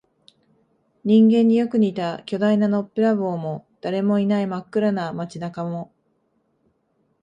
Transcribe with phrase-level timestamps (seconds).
[1.05, 5.93] 人間によく似た巨大なのっぺらぼうも、誰もいない真っ暗な街中も、